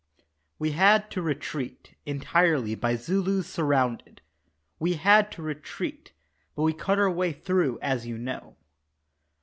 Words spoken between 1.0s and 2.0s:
to retreat,